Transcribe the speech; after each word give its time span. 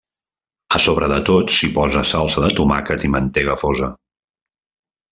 A 0.77 0.79
sobre 0.85 1.09
de 1.11 1.19
tots 1.27 1.59
s'hi 1.59 1.69
posa 1.77 2.03
salsa 2.13 2.45
de 2.47 2.51
tomàquet 2.63 3.09
i 3.11 3.15
mantega 3.19 3.59
fosa. 3.67 3.95